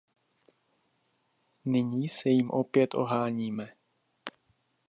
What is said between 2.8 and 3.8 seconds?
oháníme.